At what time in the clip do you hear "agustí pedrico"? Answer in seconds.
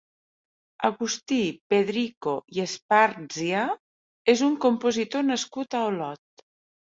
0.87-2.33